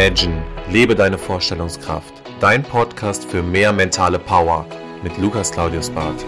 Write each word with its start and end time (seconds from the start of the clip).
Imagine, 0.00 0.42
lebe 0.70 0.94
deine 0.94 1.18
Vorstellungskraft. 1.18 2.14
Dein 2.40 2.62
Podcast 2.62 3.26
für 3.26 3.42
mehr 3.42 3.70
mentale 3.70 4.18
Power 4.18 4.64
mit 5.02 5.18
Lukas 5.18 5.52
Claudius 5.52 5.90
Barth. 5.90 6.24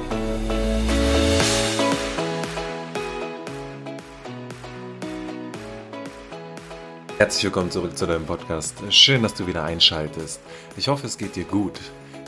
Herzlich 7.16 7.44
willkommen 7.44 7.70
zurück 7.70 7.96
zu 7.96 8.06
deinem 8.06 8.26
Podcast. 8.26 8.76
Schön, 8.90 9.22
dass 9.22 9.32
du 9.32 9.46
wieder 9.46 9.64
einschaltest. 9.64 10.42
Ich 10.76 10.88
hoffe, 10.88 11.06
es 11.06 11.16
geht 11.16 11.34
dir 11.34 11.44
gut. 11.44 11.80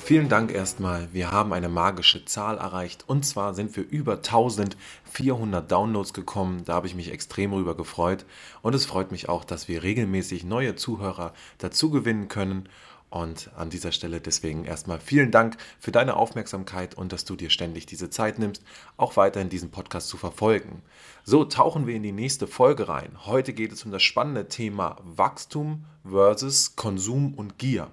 Vielen 0.04 0.28
Dank 0.28 0.52
erstmal. 0.52 1.08
Wir 1.14 1.30
haben 1.30 1.54
eine 1.54 1.70
magische 1.70 2.26
Zahl 2.26 2.58
erreicht 2.58 3.04
und 3.06 3.24
zwar 3.24 3.54
sind 3.54 3.74
wir 3.74 3.88
über 3.88 4.16
1400 4.16 5.72
Downloads 5.72 6.12
gekommen. 6.12 6.62
Da 6.66 6.74
habe 6.74 6.86
ich 6.86 6.94
mich 6.94 7.10
extrem 7.10 7.54
rüber 7.54 7.74
gefreut 7.74 8.26
und 8.60 8.74
es 8.74 8.84
freut 8.84 9.12
mich 9.12 9.30
auch, 9.30 9.44
dass 9.44 9.66
wir 9.66 9.82
regelmäßig 9.82 10.44
neue 10.44 10.76
Zuhörer 10.76 11.32
dazu 11.56 11.88
gewinnen 11.88 12.28
können. 12.28 12.68
Und 13.08 13.50
an 13.56 13.70
dieser 13.70 13.92
Stelle 13.92 14.20
deswegen 14.20 14.66
erstmal 14.66 15.00
vielen 15.00 15.30
Dank 15.30 15.56
für 15.80 15.90
deine 15.90 16.16
Aufmerksamkeit 16.16 16.94
und 16.94 17.10
dass 17.10 17.24
du 17.24 17.34
dir 17.34 17.48
ständig 17.48 17.86
diese 17.86 18.10
Zeit 18.10 18.38
nimmst, 18.38 18.62
auch 18.98 19.16
weiterhin 19.16 19.48
diesen 19.48 19.70
Podcast 19.70 20.08
zu 20.08 20.18
verfolgen. 20.18 20.82
So 21.22 21.46
tauchen 21.46 21.86
wir 21.86 21.94
in 21.94 22.02
die 22.02 22.12
nächste 22.12 22.46
Folge 22.46 22.90
rein. 22.90 23.24
Heute 23.24 23.54
geht 23.54 23.72
es 23.72 23.86
um 23.86 23.90
das 23.90 24.02
spannende 24.02 24.48
Thema 24.48 24.96
Wachstum 25.02 25.86
versus 26.06 26.76
Konsum 26.76 27.32
und 27.32 27.56
Gier. 27.56 27.90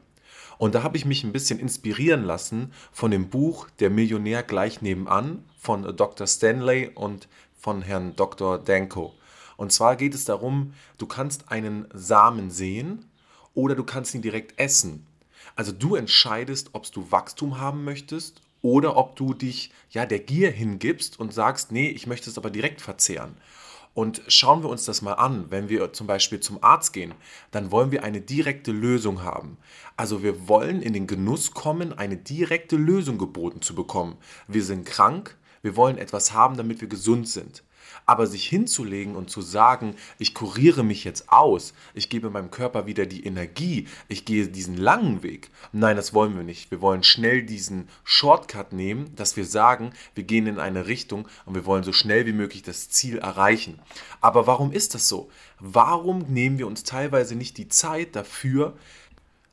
Und 0.62 0.76
da 0.76 0.84
habe 0.84 0.96
ich 0.96 1.06
mich 1.06 1.24
ein 1.24 1.32
bisschen 1.32 1.58
inspirieren 1.58 2.24
lassen 2.24 2.72
von 2.92 3.10
dem 3.10 3.32
Buch 3.32 3.68
Der 3.80 3.90
Millionär 3.90 4.44
gleich 4.44 4.84
nebenan 4.84 5.44
von 5.58 5.82
Dr. 5.98 6.28
Stanley 6.28 6.92
und 6.94 7.28
von 7.60 7.82
Herrn 7.82 8.16
Dr. 8.16 8.60
Danko. 8.60 9.16
Und 9.58 9.72
zwar 9.72 9.96
geht 9.96 10.14
es 10.14 10.26
darum, 10.26 10.76
du 11.00 11.08
kannst 11.08 11.52
einen 11.52 11.88
Samen 11.96 12.52
sehen 12.52 13.06
oder 13.56 13.74
du 13.74 13.84
kannst 13.84 14.14
ihn 14.14 14.22
direkt 14.22 14.60
essen. 14.60 15.08
Also 15.56 15.72
du 15.72 15.96
entscheidest, 15.96 16.70
ob 16.74 16.92
du 16.92 17.12
Wachstum 17.12 17.60
haben 17.60 17.84
möchtest 17.84 18.44
oder 18.62 18.98
ob 18.98 19.16
du 19.16 19.34
dich 19.34 19.72
ja 19.90 20.06
der 20.06 20.20
Gier 20.20 20.52
hingibst 20.52 21.20
und 21.20 21.34
sagst, 21.34 21.72
nee, 21.72 21.90
ich 21.90 22.06
möchte 22.06 22.30
es 22.30 22.38
aber 22.38 22.52
direkt 22.52 22.82
verzehren. 22.82 23.36
Und 23.94 24.22
schauen 24.28 24.64
wir 24.64 24.70
uns 24.70 24.86
das 24.86 25.02
mal 25.02 25.14
an, 25.14 25.48
wenn 25.50 25.68
wir 25.68 25.92
zum 25.92 26.08
Beispiel 26.08 26.40
zum 26.40 26.64
Arzt 26.64 26.94
gehen, 26.94 27.14
dann 27.52 27.72
wollen 27.72 27.92
wir 27.92 28.04
eine 28.04 28.22
direkte 28.22 28.72
Lösung 28.72 29.24
haben. 29.24 29.58
Also 29.98 30.24
wir 30.24 30.48
wollen 30.48 30.82
in 30.82 30.94
den 30.94 31.08
Genuss 31.08 31.52
kommen, 31.52 31.92
eine 31.92 32.16
direkte 32.16 32.78
Lösung 32.78 33.18
geboten 33.18 33.62
zu 33.62 33.76
bekommen. 33.76 34.16
Wir 34.48 34.64
sind 34.64 34.86
krank, 34.86 35.38
wir 35.62 35.76
wollen 35.76 35.98
etwas 35.98 36.34
haben, 36.34 36.56
damit 36.56 36.80
wir 36.80 36.88
gesund 36.88 37.28
sind. 37.28 37.64
Aber 38.06 38.28
sich 38.28 38.48
hinzulegen 38.48 39.16
und 39.16 39.30
zu 39.30 39.42
sagen, 39.42 39.96
ich 40.20 40.34
kuriere 40.34 40.84
mich 40.84 41.04
jetzt 41.04 41.32
aus, 41.32 41.74
ich 41.94 42.10
gebe 42.10 42.30
meinem 42.30 42.52
Körper 42.52 42.86
wieder 42.86 43.06
die 43.06 43.26
Energie, 43.26 43.88
ich 44.08 44.26
gehe 44.26 44.48
diesen 44.48 44.78
langen 44.78 45.24
Weg. 45.24 45.50
Nein, 45.72 45.96
das 45.96 46.14
wollen 46.14 46.36
wir 46.36 46.44
nicht. 46.44 46.72
Wir 46.72 46.82
wollen 46.82 47.04
schnell 47.04 47.44
diesen 47.44 47.88
Shortcut 48.04 48.74
nehmen, 48.74 49.16
dass 49.16 49.38
wir 49.38 49.46
sagen, 49.46 49.94
wir 50.16 50.24
gehen 50.24 50.48
in 50.48 50.60
eine 50.60 50.88
Richtung 50.88 51.28
und 51.46 51.56
wir 51.56 51.66
wollen 51.66 51.84
so 51.84 51.94
schnell 51.94 52.26
wie 52.26 52.34
möglich 52.34 52.64
das 52.64 52.90
Ziel 52.90 53.18
erreichen. 53.18 53.80
Aber 54.20 54.48
warum 54.48 54.72
ist 54.72 54.96
das 54.96 55.08
so? 55.08 55.30
Warum 55.60 56.20
nehmen 56.28 56.58
wir 56.58 56.68
uns 56.68 56.84
teilweise 56.84 57.36
nicht 57.36 57.58
die 57.58 57.68
Zeit 57.68 58.16
dafür, 58.16 58.76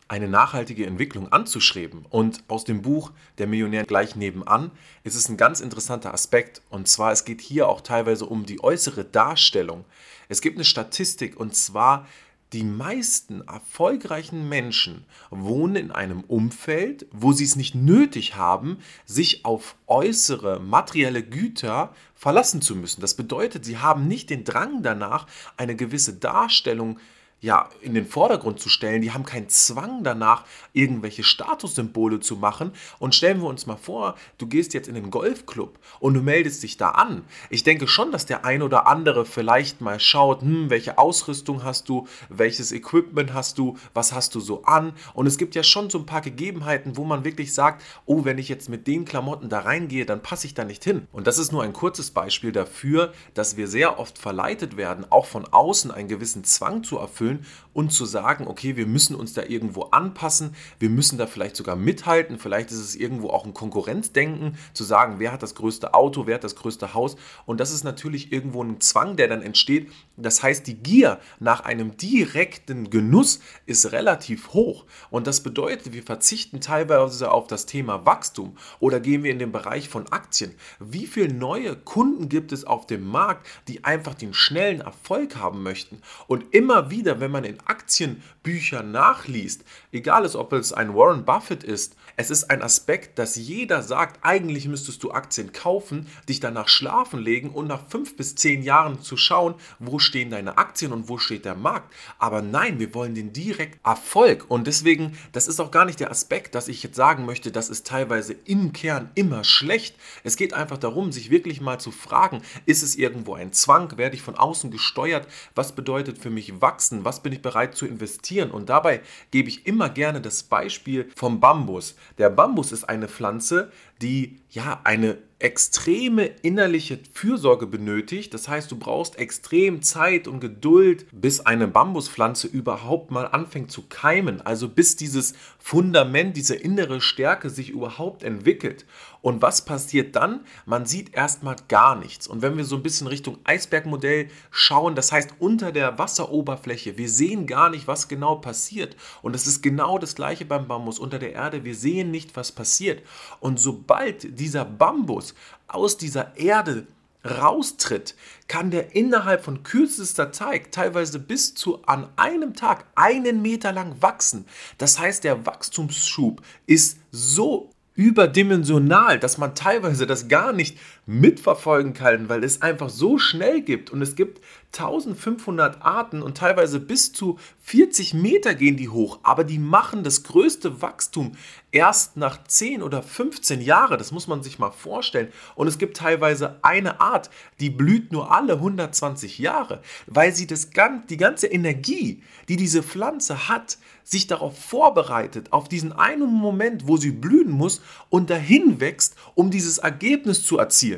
eine 0.08 0.26
nachhaltige 0.26 0.86
Entwicklung 0.86 1.30
anzuschreiben. 1.30 2.06
Und 2.08 2.42
aus 2.48 2.64
dem 2.64 2.82
Buch 2.82 3.12
Der 3.36 3.46
Millionär 3.46 3.84
gleich 3.84 4.16
nebenan 4.16 4.70
ist 5.04 5.14
es 5.14 5.28
ein 5.28 5.36
ganz 5.36 5.60
interessanter 5.60 6.12
Aspekt. 6.12 6.62
Und 6.70 6.88
zwar, 6.88 7.12
es 7.12 7.24
geht 7.24 7.42
hier 7.42 7.68
auch 7.68 7.82
teilweise 7.82 8.26
um 8.26 8.46
die 8.46 8.62
äußere 8.64 9.04
Darstellung. 9.04 9.84
Es 10.28 10.40
gibt 10.40 10.56
eine 10.56 10.64
Statistik 10.64 11.38
und 11.38 11.54
zwar, 11.54 12.06
die 12.54 12.64
meisten 12.64 13.42
erfolgreichen 13.42 14.48
Menschen 14.48 15.04
wohnen 15.28 15.76
in 15.76 15.90
einem 15.90 16.22
Umfeld, 16.22 17.06
wo 17.10 17.32
sie 17.32 17.44
es 17.44 17.56
nicht 17.56 17.74
nötig 17.74 18.36
haben, 18.36 18.78
sich 19.04 19.44
auf 19.44 19.76
äußere 19.86 20.58
materielle 20.58 21.22
Güter 21.22 21.92
verlassen 22.14 22.62
zu 22.62 22.74
müssen. 22.74 23.02
Das 23.02 23.12
bedeutet, 23.12 23.66
sie 23.66 23.76
haben 23.76 24.08
nicht 24.08 24.30
den 24.30 24.44
Drang 24.44 24.82
danach, 24.82 25.26
eine 25.58 25.76
gewisse 25.76 26.14
Darstellung 26.14 26.96
zu 26.96 27.02
ja, 27.40 27.68
in 27.82 27.94
den 27.94 28.06
Vordergrund 28.06 28.58
zu 28.58 28.68
stellen. 28.68 29.00
Die 29.00 29.12
haben 29.12 29.24
keinen 29.24 29.48
Zwang 29.48 30.02
danach, 30.02 30.44
irgendwelche 30.72 31.22
Statussymbole 31.22 32.18
zu 32.18 32.36
machen. 32.36 32.72
Und 32.98 33.14
stellen 33.14 33.40
wir 33.40 33.48
uns 33.48 33.66
mal 33.66 33.76
vor, 33.76 34.16
du 34.38 34.46
gehst 34.46 34.74
jetzt 34.74 34.88
in 34.88 34.94
den 34.94 35.10
Golfclub 35.10 35.78
und 36.00 36.14
du 36.14 36.20
meldest 36.20 36.62
dich 36.64 36.76
da 36.76 36.90
an. 36.90 37.22
Ich 37.48 37.62
denke 37.62 37.86
schon, 37.86 38.10
dass 38.10 38.26
der 38.26 38.44
ein 38.44 38.62
oder 38.62 38.88
andere 38.88 39.24
vielleicht 39.24 39.80
mal 39.80 40.00
schaut, 40.00 40.42
hm, 40.42 40.68
welche 40.68 40.98
Ausrüstung 40.98 41.62
hast 41.62 41.88
du, 41.88 42.08
welches 42.28 42.72
Equipment 42.72 43.32
hast 43.34 43.58
du, 43.58 43.76
was 43.94 44.12
hast 44.12 44.34
du 44.34 44.40
so 44.40 44.64
an. 44.64 44.92
Und 45.14 45.26
es 45.26 45.38
gibt 45.38 45.54
ja 45.54 45.62
schon 45.62 45.90
so 45.90 45.98
ein 45.98 46.06
paar 46.06 46.22
Gegebenheiten, 46.22 46.96
wo 46.96 47.04
man 47.04 47.24
wirklich 47.24 47.54
sagt, 47.54 47.84
oh, 48.04 48.24
wenn 48.24 48.38
ich 48.38 48.48
jetzt 48.48 48.68
mit 48.68 48.88
den 48.88 49.04
Klamotten 49.04 49.48
da 49.48 49.60
reingehe, 49.60 50.06
dann 50.06 50.22
passe 50.22 50.46
ich 50.48 50.54
da 50.54 50.64
nicht 50.64 50.82
hin. 50.82 51.06
Und 51.12 51.28
das 51.28 51.38
ist 51.38 51.52
nur 51.52 51.62
ein 51.62 51.72
kurzes 51.72 52.10
Beispiel 52.10 52.50
dafür, 52.50 53.12
dass 53.34 53.56
wir 53.56 53.68
sehr 53.68 54.00
oft 54.00 54.18
verleitet 54.18 54.76
werden, 54.76 55.06
auch 55.10 55.26
von 55.26 55.46
außen 55.46 55.92
einen 55.92 56.08
gewissen 56.08 56.42
Zwang 56.42 56.82
zu 56.82 56.98
erfüllen 56.98 57.27
erfüllen 57.28 57.44
und 57.78 57.92
zu 57.92 58.06
sagen, 58.06 58.48
okay, 58.48 58.76
wir 58.76 58.86
müssen 58.86 59.14
uns 59.14 59.34
da 59.34 59.42
irgendwo 59.42 59.82
anpassen, 59.82 60.56
wir 60.80 60.90
müssen 60.90 61.16
da 61.16 61.28
vielleicht 61.28 61.54
sogar 61.54 61.76
mithalten, 61.76 62.38
vielleicht 62.38 62.72
ist 62.72 62.78
es 62.78 62.96
irgendwo 62.96 63.30
auch 63.30 63.44
ein 63.44 63.54
Konkurrenzdenken, 63.54 64.56
zu 64.72 64.82
sagen, 64.82 65.16
wer 65.18 65.30
hat 65.30 65.44
das 65.44 65.54
größte 65.54 65.94
Auto, 65.94 66.26
wer 66.26 66.36
hat 66.36 66.44
das 66.44 66.56
größte 66.56 66.94
Haus 66.94 67.16
und 67.46 67.60
das 67.60 67.70
ist 67.70 67.84
natürlich 67.84 68.32
irgendwo 68.32 68.64
ein 68.64 68.80
Zwang, 68.80 69.16
der 69.16 69.28
dann 69.28 69.42
entsteht. 69.42 69.92
Das 70.16 70.42
heißt, 70.42 70.66
die 70.66 70.74
Gier 70.74 71.20
nach 71.38 71.60
einem 71.60 71.96
direkten 71.96 72.90
Genuss 72.90 73.38
ist 73.66 73.92
relativ 73.92 74.52
hoch 74.54 74.84
und 75.10 75.28
das 75.28 75.44
bedeutet, 75.44 75.92
wir 75.92 76.02
verzichten 76.02 76.60
teilweise 76.60 77.30
auf 77.30 77.46
das 77.46 77.66
Thema 77.66 78.04
Wachstum 78.04 78.56
oder 78.80 78.98
gehen 78.98 79.22
wir 79.22 79.30
in 79.30 79.38
den 79.38 79.52
Bereich 79.52 79.88
von 79.88 80.08
Aktien. 80.10 80.54
Wie 80.80 81.06
viele 81.06 81.32
neue 81.32 81.76
Kunden 81.76 82.28
gibt 82.28 82.50
es 82.50 82.64
auf 82.64 82.86
dem 82.86 83.06
Markt, 83.06 83.46
die 83.68 83.84
einfach 83.84 84.14
den 84.14 84.34
schnellen 84.34 84.80
Erfolg 84.80 85.36
haben 85.36 85.62
möchten 85.62 86.02
und 86.26 86.52
immer 86.52 86.90
wieder 86.90 87.17
wenn 87.20 87.30
man 87.30 87.44
in 87.44 87.58
Aktienbüchern 87.60 88.90
nachliest, 88.90 89.64
egal 89.92 90.24
ob 90.36 90.52
es 90.52 90.72
ein 90.72 90.94
Warren 90.94 91.24
Buffett 91.24 91.64
ist, 91.64 91.96
es 92.18 92.30
ist 92.30 92.50
ein 92.50 92.62
Aspekt, 92.62 93.20
dass 93.20 93.36
jeder 93.36 93.80
sagt, 93.80 94.24
eigentlich 94.24 94.66
müsstest 94.66 95.04
du 95.04 95.12
Aktien 95.12 95.52
kaufen, 95.52 96.08
dich 96.28 96.40
danach 96.40 96.66
schlafen 96.66 97.20
legen 97.20 97.50
und 97.50 97.68
nach 97.68 97.88
fünf 97.88 98.16
bis 98.16 98.34
zehn 98.34 98.64
Jahren 98.64 99.00
zu 99.00 99.16
schauen, 99.16 99.54
wo 99.78 100.00
stehen 100.00 100.28
deine 100.28 100.58
Aktien 100.58 100.92
und 100.92 101.08
wo 101.08 101.18
steht 101.18 101.44
der 101.44 101.54
Markt. 101.54 101.94
Aber 102.18 102.42
nein, 102.42 102.80
wir 102.80 102.92
wollen 102.92 103.14
den 103.14 103.32
direkt 103.32 103.78
Erfolg. 103.86 104.46
Und 104.48 104.66
deswegen, 104.66 105.16
das 105.30 105.46
ist 105.46 105.60
auch 105.60 105.70
gar 105.70 105.84
nicht 105.84 106.00
der 106.00 106.10
Aspekt, 106.10 106.56
dass 106.56 106.66
ich 106.66 106.82
jetzt 106.82 106.96
sagen 106.96 107.24
möchte, 107.24 107.52
das 107.52 107.70
ist 107.70 107.86
teilweise 107.86 108.34
im 108.46 108.72
Kern 108.72 109.10
immer 109.14 109.44
schlecht. 109.44 109.94
Es 110.24 110.36
geht 110.36 110.54
einfach 110.54 110.78
darum, 110.78 111.12
sich 111.12 111.30
wirklich 111.30 111.60
mal 111.60 111.78
zu 111.78 111.92
fragen, 111.92 112.42
ist 112.66 112.82
es 112.82 112.96
irgendwo 112.96 113.34
ein 113.34 113.52
Zwang? 113.52 113.96
Werde 113.96 114.16
ich 114.16 114.22
von 114.22 114.34
außen 114.34 114.72
gesteuert? 114.72 115.28
Was 115.54 115.70
bedeutet 115.70 116.18
für 116.18 116.30
mich 116.30 116.60
wachsen? 116.60 117.04
Was 117.04 117.22
bin 117.22 117.32
ich 117.32 117.42
bereit 117.42 117.76
zu 117.76 117.86
investieren? 117.86 118.50
Und 118.50 118.70
dabei 118.70 119.02
gebe 119.30 119.48
ich 119.48 119.68
immer 119.68 119.88
gerne 119.88 120.20
das 120.20 120.42
Beispiel 120.42 121.08
vom 121.14 121.38
Bambus. 121.38 121.94
Der 122.16 122.30
Bambus 122.30 122.72
ist 122.72 122.88
eine 122.88 123.08
Pflanze, 123.08 123.70
die 124.00 124.40
ja 124.50 124.80
eine 124.84 125.18
extreme 125.40 126.24
innerliche 126.42 126.98
Fürsorge 127.12 127.66
benötigt. 127.68 128.34
Das 128.34 128.48
heißt, 128.48 128.70
du 128.72 128.76
brauchst 128.76 129.18
extrem 129.18 129.82
Zeit 129.82 130.26
und 130.26 130.40
Geduld, 130.40 131.06
bis 131.12 131.40
eine 131.40 131.68
Bambuspflanze 131.68 132.48
überhaupt 132.48 133.12
mal 133.12 133.26
anfängt 133.26 133.70
zu 133.70 133.82
keimen. 133.88 134.40
Also 134.40 134.68
bis 134.68 134.96
dieses 134.96 135.34
Fundament, 135.60 136.36
diese 136.36 136.56
innere 136.56 137.00
Stärke 137.00 137.50
sich 137.50 137.70
überhaupt 137.70 138.24
entwickelt. 138.24 138.84
Und 139.20 139.42
was 139.42 139.64
passiert 139.64 140.16
dann? 140.16 140.40
Man 140.64 140.86
sieht 140.86 141.14
erstmal 141.14 141.56
gar 141.68 141.96
nichts. 141.96 142.26
Und 142.26 142.40
wenn 142.40 142.56
wir 142.56 142.64
so 142.64 142.76
ein 142.76 142.82
bisschen 142.82 143.08
Richtung 143.08 143.38
Eisbergmodell 143.44 144.28
schauen, 144.50 144.94
das 144.94 145.12
heißt 145.12 145.34
unter 145.38 145.72
der 145.72 145.98
Wasseroberfläche, 145.98 146.96
wir 146.98 147.08
sehen 147.08 147.46
gar 147.46 147.68
nicht, 147.68 147.88
was 147.88 148.08
genau 148.08 148.36
passiert. 148.36 148.96
Und 149.22 149.34
es 149.34 149.46
ist 149.46 149.62
genau 149.62 149.98
das 149.98 150.14
gleiche 150.14 150.44
beim 150.44 150.68
Bambus 150.68 150.98
unter 150.98 151.18
der 151.18 151.32
Erde. 151.32 151.64
Wir 151.64 151.74
sehen 151.74 152.10
nicht, 152.10 152.36
was 152.36 152.52
passiert. 152.52 153.02
Und 153.40 153.60
sobald 153.88 154.38
dieser 154.38 154.66
Bambus 154.66 155.34
aus 155.66 155.96
dieser 155.96 156.36
Erde 156.36 156.86
raustritt, 157.24 158.14
kann 158.46 158.70
der 158.70 158.94
innerhalb 158.94 159.42
von 159.42 159.62
kürzester 159.62 160.30
Zeit, 160.30 160.72
teilweise 160.72 161.18
bis 161.18 161.54
zu 161.54 161.82
an 161.84 162.08
einem 162.16 162.54
Tag, 162.54 162.84
einen 162.94 163.40
Meter 163.40 163.72
lang 163.72 163.96
wachsen. 164.00 164.44
Das 164.76 164.98
heißt, 164.98 165.24
der 165.24 165.46
Wachstumsschub 165.46 166.42
ist 166.66 166.98
so 167.12 167.70
überdimensional, 167.94 169.18
dass 169.18 169.38
man 169.38 169.54
teilweise 169.54 170.06
das 170.06 170.28
gar 170.28 170.52
nicht 170.52 170.78
mitverfolgen 171.08 171.94
kann, 171.94 172.28
weil 172.28 172.44
es 172.44 172.60
einfach 172.60 172.90
so 172.90 173.16
schnell 173.16 173.62
gibt. 173.62 173.90
Und 173.90 174.02
es 174.02 174.14
gibt 174.14 174.42
1500 174.74 175.80
Arten 175.80 176.20
und 176.20 176.36
teilweise 176.36 176.78
bis 176.80 177.14
zu 177.14 177.38
40 177.60 178.12
Meter 178.12 178.54
gehen 178.54 178.76
die 178.76 178.90
hoch, 178.90 179.18
aber 179.22 179.42
die 179.42 179.58
machen 179.58 180.04
das 180.04 180.22
größte 180.22 180.82
Wachstum 180.82 181.32
erst 181.72 182.18
nach 182.18 182.44
10 182.44 182.82
oder 182.82 183.02
15 183.02 183.62
Jahren. 183.62 183.98
Das 183.98 184.12
muss 184.12 184.28
man 184.28 184.42
sich 184.42 184.58
mal 184.58 184.70
vorstellen. 184.70 185.32
Und 185.54 185.66
es 185.66 185.78
gibt 185.78 185.96
teilweise 185.96 186.58
eine 186.60 187.00
Art, 187.00 187.30
die 187.58 187.70
blüht 187.70 188.12
nur 188.12 188.30
alle 188.30 188.54
120 188.54 189.38
Jahre, 189.38 189.80
weil 190.06 190.34
sie 190.34 190.46
das, 190.46 190.68
die 191.08 191.16
ganze 191.16 191.46
Energie, 191.46 192.22
die 192.48 192.56
diese 192.56 192.82
Pflanze 192.82 193.48
hat, 193.48 193.78
sich 194.04 194.26
darauf 194.26 194.58
vorbereitet, 194.58 195.52
auf 195.52 195.68
diesen 195.68 195.92
einen 195.92 196.32
Moment, 196.32 196.86
wo 196.86 196.96
sie 196.96 197.12
blühen 197.12 197.50
muss 197.50 197.82
und 198.08 198.30
dahin 198.30 198.80
wächst, 198.80 199.16
um 199.34 199.50
dieses 199.50 199.78
Ergebnis 199.78 200.44
zu 200.44 200.56
erzielen. 200.56 200.97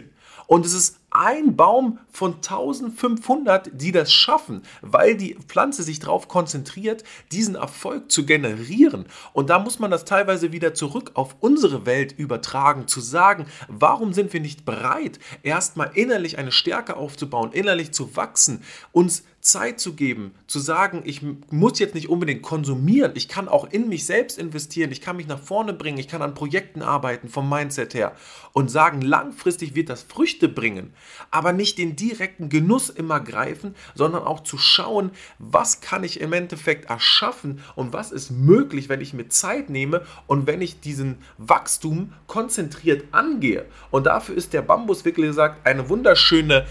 Und 0.51 0.67
es 0.67 0.75
ist 0.75 1.00
ein 1.11 1.57
Baum 1.57 1.99
von 2.11 2.35
1500, 2.35 3.71
die 3.73 3.93
das 3.93 4.13
schaffen, 4.13 4.63
weil 4.81 5.17
die 5.17 5.37
Pflanze 5.49 5.83
sich 5.83 5.99
darauf 5.99 6.29
konzentriert, 6.29 7.05
diesen 7.33 7.55
Erfolg 7.55 8.11
zu 8.11 8.25
generieren. 8.25 9.07
Und 9.33 9.51
da 9.51 9.59
muss 9.59 9.79
man 9.79 9.91
das 9.91 10.05
teilweise 10.05 10.53
wieder 10.53 10.75
zurück 10.75 11.13
auf 11.15 11.37
unsere 11.41 11.87
Welt 11.87 12.13
übertragen, 12.17 12.87
zu 12.87 13.01
sagen, 13.01 13.47
warum 13.69 14.13
sind 14.13 14.33
wir 14.33 14.41
nicht 14.41 14.65
bereit, 14.65 15.19
erstmal 15.43 15.91
innerlich 15.95 16.39
eine 16.39 16.53
Stärke 16.53 16.97
aufzubauen, 16.97 17.53
innerlich 17.53 17.93
zu 17.93 18.17
wachsen, 18.17 18.63
uns 18.93 19.25
Zeit 19.41 19.81
zu 19.81 19.95
geben, 19.95 20.35
zu 20.47 20.59
sagen, 20.59 21.03
ich 21.05 21.23
muss 21.51 21.79
jetzt 21.79 21.95
nicht 21.95 22.11
unbedingt 22.11 22.43
konsumieren, 22.43 23.13
ich 23.15 23.27
kann 23.27 23.49
auch 23.49 23.71
in 23.71 23.89
mich 23.89 24.05
selbst 24.05 24.39
investieren, 24.39 24.93
ich 24.93 25.01
kann 25.01 25.17
mich 25.17 25.27
nach 25.27 25.41
vorne 25.41 25.73
bringen, 25.73 25.99
ich 25.99 26.09
kann 26.09 26.21
an 26.21 26.35
Projekten 26.35 26.83
arbeiten 26.83 27.29
vom 27.29 27.49
Mindset 27.49 27.95
her. 27.95 28.15
Und 28.53 28.71
sagen, 28.71 29.01
langfristig 29.01 29.75
wird 29.75 29.89
das 29.89 30.03
Früchte 30.03 30.49
bringen, 30.49 30.93
aber 31.31 31.53
nicht 31.53 31.79
den 31.79 31.97
direkten 31.97 32.49
Genuss 32.49 32.89
immer 32.89 33.21
greifen, 33.21 33.75
sondern 33.95 34.25
auch 34.25 34.41
zu 34.41 34.59
schauen, 34.59 35.11
was 35.39 35.81
kann 35.81 36.05
ich 36.05 36.21
im 36.21 36.33
Endeffekt 36.33 36.91
erschaffen 36.91 37.63
und 37.77 37.93
was 37.93 38.13
ist 38.13 38.31
möglich, 38.31 38.89
wenn 38.89 39.01
ich 39.01 39.15
mir 39.15 39.29
Zeit 39.29 39.71
nehme 39.71 40.05
und 40.27 40.47
wenn 40.47 40.61
ich 40.61 40.81
diesen 40.81 41.19
Wachstum 41.39 42.13
konzentriert 42.27 43.05
angehe. 43.13 43.67
Und 43.91 44.07
dafür 44.07 44.35
ist 44.37 44.53
der 44.53 44.63
Bambus 44.63 45.05
wirklich 45.05 45.29
gesagt 45.29 45.67
ein 45.67 45.89
wunderschönes 45.89 46.65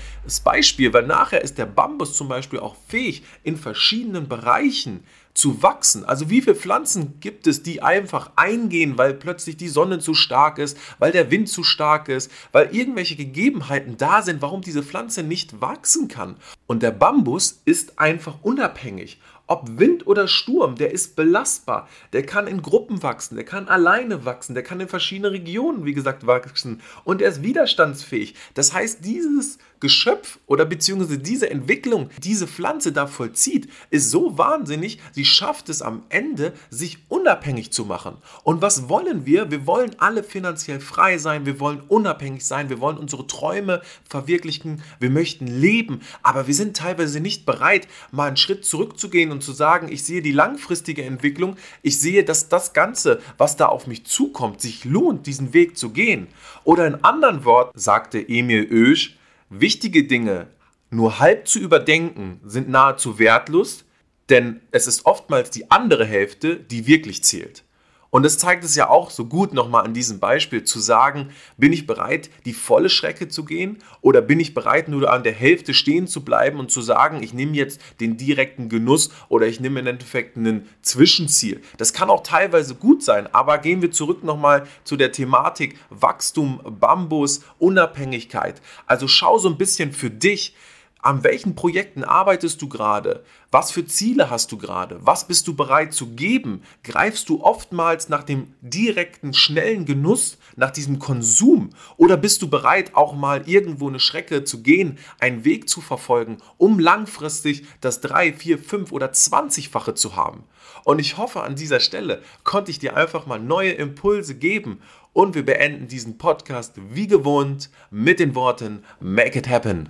Beispiel, 0.44 0.94
weil 0.94 1.06
nachher 1.06 1.42
ist 1.42 1.58
der 1.58 1.66
Bambus 1.66 2.16
zum 2.16 2.28
Beispiel 2.28 2.40
Beispiel 2.40 2.60
auch 2.60 2.76
fähig, 2.88 3.24
in 3.44 3.58
verschiedenen 3.58 4.28
Bereichen 4.28 5.04
zu 5.40 5.64
wachsen. 5.64 6.04
Also 6.04 6.30
wie 6.30 6.42
viele 6.42 6.56
Pflanzen 6.56 7.22
gibt 7.22 7.48
es, 7.48 7.64
die 7.64 7.82
einfach 7.82 8.32
eingehen, 8.36 8.98
weil 8.98 9.14
plötzlich 9.14 9.56
die 9.56 9.70
Sonne 9.70 10.00
zu 10.00 10.14
stark 10.14 10.58
ist, 10.58 10.78
weil 11.00 11.14
der 11.14 11.32
Wind 11.32 11.48
zu 11.48 11.64
stark 11.64 12.10
ist, 12.10 12.30
weil 12.52 12.76
irgendwelche 12.76 13.16
Gegebenheiten 13.16 13.96
da 13.96 14.22
sind, 14.22 14.42
warum 14.42 14.62
diese 14.62 14.84
Pflanze 14.84 15.24
nicht 15.24 15.62
wachsen 15.62 16.10
kann. 16.10 16.36
Und 16.68 16.84
der 16.84 16.92
Bambus 16.92 17.62
ist 17.64 18.00
einfach 18.00 18.36
unabhängig. 18.42 19.22
Ob 19.50 19.80
Wind 19.80 20.06
oder 20.06 20.28
Sturm, 20.28 20.76
der 20.76 20.92
ist 20.92 21.16
belastbar. 21.16 21.90
Der 22.14 22.24
kann 22.24 22.46
in 22.46 22.62
Gruppen 22.62 23.02
wachsen, 23.02 23.36
der 23.36 23.46
kann 23.46 23.68
alleine 23.68 24.24
wachsen, 24.24 24.54
der 24.54 24.62
kann 24.62 24.80
in 24.80 24.88
verschiedene 24.88 25.32
Regionen, 25.32 25.86
wie 25.86 25.96
gesagt, 25.96 26.28
wachsen 26.28 26.82
und 27.04 27.20
er 27.20 27.30
ist 27.30 27.42
widerstandsfähig. 27.42 28.36
Das 28.54 28.74
heißt, 28.74 29.04
dieses 29.04 29.58
Geschöpf 29.80 30.40
oder 30.46 30.66
beziehungsweise 30.66 31.18
diese 31.18 31.50
Entwicklung, 31.50 32.10
diese 32.22 32.48
Pflanze 32.48 32.92
da 32.92 33.08
vollzieht, 33.08 33.70
ist 33.90 34.12
so 34.12 34.38
wahnsinnig, 34.38 35.00
sie 35.14 35.26
schafft 35.26 35.70
es 35.70 35.82
am 35.82 36.04
Ende, 36.10 36.54
sich 36.70 37.00
unabhängig 37.08 37.72
zu 37.72 37.86
machen. 37.86 38.18
Und 38.44 38.62
was 38.62 38.90
wollen 38.90 39.26
wir? 39.26 39.52
Wir 39.52 39.66
wollen 39.66 39.96
alle 40.00 40.24
finanziell 40.24 40.80
frei 40.80 41.18
sein, 41.18 41.46
wir 41.46 41.60
wollen 41.60 41.82
unabhängig 41.88 42.46
sein, 42.46 42.70
wir 42.70 42.82
wollen 42.82 42.98
unsere 42.98 43.26
Träume 43.26 43.82
verwirklichen, 44.08 44.84
wir 45.00 45.10
möchten 45.10 45.48
leben, 45.48 46.02
aber 46.24 46.48
wir 46.48 46.54
sind 46.54 46.76
teilweise 46.76 47.20
nicht 47.20 47.46
bereit, 47.46 47.88
mal 48.12 48.28
einen 48.28 48.38
Schritt 48.38 48.66
zurückzugehen 48.66 49.32
und 49.32 49.39
zu 49.42 49.52
sagen, 49.52 49.92
ich 49.92 50.04
sehe 50.04 50.22
die 50.22 50.32
langfristige 50.32 51.04
Entwicklung, 51.04 51.56
ich 51.82 52.00
sehe, 52.00 52.24
dass 52.24 52.50
das 52.50 52.74
Ganze, 52.74 53.22
was 53.38 53.58
da 53.58 53.68
auf 53.68 53.88
mich 53.88 54.06
zukommt, 54.06 54.62
sich 54.62 54.86
lohnt, 54.86 55.28
diesen 55.28 55.54
Weg 55.54 55.78
zu 55.78 55.92
gehen. 55.92 56.28
Oder 56.64 56.88
in 56.88 57.04
anderen 57.04 57.46
Worten 57.46 57.78
sagte 57.78 58.20
Emil 58.20 58.68
Oesch, 58.72 59.18
Wichtige 59.52 60.04
Dinge 60.04 60.48
nur 60.92 61.20
halb 61.20 61.48
zu 61.48 61.60
überdenken 61.60 62.40
sind 62.46 62.70
nahezu 62.70 63.18
wertlos, 63.18 63.84
denn 64.30 64.62
es 64.72 64.86
ist 64.86 65.08
oftmals 65.08 65.50
die 65.50 65.72
andere 65.72 66.06
Hälfte, 66.06 66.56
die 66.56 66.86
wirklich 66.86 67.24
zählt. 67.24 67.64
Und 68.12 68.24
das 68.24 68.38
zeigt 68.38 68.64
es 68.64 68.76
ja 68.76 68.90
auch 68.90 69.12
so 69.12 69.26
gut 69.26 69.54
nochmal 69.54 69.86
an 69.86 69.94
diesem 69.94 70.20
Beispiel 70.20 70.64
zu 70.64 70.80
sagen, 70.80 71.30
bin 71.58 71.74
ich 71.74 71.86
bereit, 71.86 72.30
die 72.46 72.54
volle 72.54 72.90
Schrecke 72.90 73.28
zu 73.28 73.46
gehen 73.46 73.78
oder 74.02 74.22
bin 74.22 74.40
ich 74.40 74.54
bereit, 74.54 74.88
nur 74.88 75.12
an 75.12 75.24
der 75.24 75.34
Hälfte 75.34 75.74
stehen 75.74 76.08
zu 76.08 76.24
bleiben 76.26 76.60
und 76.60 76.72
zu 76.72 76.82
sagen, 76.82 77.22
ich 77.22 77.34
nehme 77.34 77.54
jetzt 77.54 77.80
den 78.00 78.18
direkten 78.18 78.68
Genuss 78.68 79.12
oder 79.30 79.46
ich 79.48 79.60
nehme 79.60 79.80
im 79.82 79.88
Endeffekt 79.88 80.38
ein 80.38 80.68
Zwischenziel. 80.82 81.62
Das 81.78 81.94
kann 81.94 82.10
auch 82.10 82.24
teilweise 82.24 82.76
gut 82.76 83.04
sein, 83.04 83.28
aber 83.34 83.60
gehen 83.60 83.82
wir 83.82 83.92
zurück 83.92 84.24
nochmal 84.24 84.66
zu 84.84 84.96
der 84.96 85.12
Thematik 85.12 85.78
Wachstum, 85.90 86.62
Bambus, 86.80 87.42
Unabhängigkeit. 87.60 88.62
Also 88.88 89.08
schau 89.08 89.38
so 89.38 89.50
ein 89.50 89.58
bisschen 89.58 89.92
für 89.92 90.10
dich, 90.10 90.56
an 91.02 91.24
welchen 91.24 91.56
Projekten 91.56 92.04
arbeitest 92.04 92.62
du 92.62 92.68
gerade? 92.68 93.24
Was 93.52 93.72
für 93.72 93.86
Ziele 93.86 94.30
hast 94.30 94.52
du 94.52 94.58
gerade? 94.58 95.00
Was 95.02 95.28
bist 95.28 95.48
du 95.48 95.56
bereit 95.56 95.94
zu 95.94 96.08
geben? 96.08 96.62
Greifst 96.84 97.30
du 97.30 97.42
oftmals 97.42 98.10
nach 98.10 98.24
dem 98.24 98.54
direkten, 98.62 99.34
schnellen 99.34 99.86
Genuss, 99.86 100.38
nach 100.58 100.72
diesem 100.72 101.00
Konsum? 101.00 101.70
Oder 101.96 102.18
bist 102.18 102.42
du 102.42 102.50
bereit, 102.50 102.96
auch 102.96 103.16
mal 103.16 103.48
irgendwo 103.48 103.88
eine 103.88 104.02
Schrecke 104.02 104.44
zu 104.44 104.62
gehen, 104.62 104.98
einen 105.20 105.46
Weg 105.46 105.70
zu 105.70 105.80
verfolgen, 105.80 106.40
um 106.58 106.80
langfristig 106.80 107.64
das 107.80 108.02
3, 108.02 108.34
4, 108.34 108.60
5 108.60 108.92
oder 108.92 109.12
20-fache 109.12 109.96
zu 109.96 110.18
haben? 110.18 110.44
Und 110.84 111.00
ich 111.00 111.18
hoffe, 111.18 111.44
an 111.44 111.56
dieser 111.56 111.80
Stelle 111.80 112.22
konnte 112.44 112.72
ich 112.72 112.80
dir 112.80 112.98
einfach 112.98 113.26
mal 113.26 113.40
neue 113.40 113.72
Impulse 113.72 114.36
geben. 114.36 114.82
Und 115.14 115.34
wir 115.34 115.44
beenden 115.44 115.88
diesen 115.88 116.18
Podcast 116.18 116.74
wie 116.92 117.08
gewohnt 117.08 117.70
mit 117.90 118.20
den 118.20 118.36
Worten 118.36 118.84
Make 119.00 119.40
it 119.40 119.50
happen. 119.50 119.90